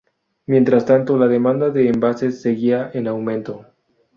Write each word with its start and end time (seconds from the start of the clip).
Mientras 0.47 0.83
tanto, 0.87 1.15
la 1.15 1.27
demanda 1.27 1.69
de 1.69 1.87
envases 1.87 2.41
seguía 2.41 2.89
en 2.91 3.07
aumento. 3.07 3.67